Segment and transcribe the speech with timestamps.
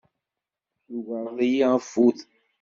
[0.85, 2.17] Tugareḍ-iyi afud.